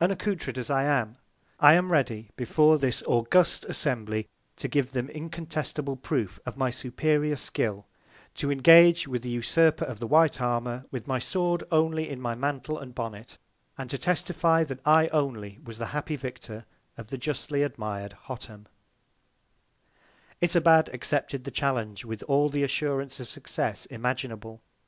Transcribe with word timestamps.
Unaccoutred 0.00 0.58
as 0.58 0.70
I 0.72 0.82
am, 0.82 1.18
I 1.60 1.74
am 1.74 1.92
ready, 1.92 2.32
before 2.34 2.78
this 2.78 3.00
august 3.06 3.64
Assembly, 3.66 4.26
to 4.56 4.66
give 4.66 4.90
them 4.90 5.08
incontestable 5.08 5.94
Proof 5.94 6.40
of 6.44 6.56
my 6.56 6.68
superior 6.68 7.36
Skill; 7.36 7.86
to 8.34 8.50
engage 8.50 9.06
with 9.06 9.22
the 9.22 9.28
Usurper 9.28 9.84
of 9.84 10.00
the 10.00 10.08
White 10.08 10.40
Armour 10.40 10.84
with 10.90 11.06
my 11.06 11.20
Sword 11.20 11.62
only 11.70 12.08
in 12.10 12.20
my 12.20 12.34
Mantle 12.34 12.76
and 12.76 12.92
Bonnet; 12.92 13.38
and 13.78 13.88
to 13.88 13.98
testify 13.98 14.64
that 14.64 14.80
I 14.84 15.06
only 15.12 15.60
was 15.62 15.78
the 15.78 15.86
happy 15.94 16.16
Victor 16.16 16.64
of 16.96 17.10
the 17.10 17.16
justly 17.16 17.62
admired 17.62 18.14
Hottam. 18.24 18.66
Itobad 20.42 20.92
accepted 20.92 21.42
of 21.42 21.44
the 21.44 21.50
Challenge 21.52 22.04
with 22.04 22.24
all 22.24 22.48
the 22.48 22.64
Assurance 22.64 23.20
of 23.20 23.28
Success 23.28 23.86
imaginable. 23.86 24.60